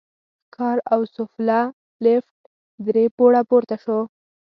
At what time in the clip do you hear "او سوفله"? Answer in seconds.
0.93-1.59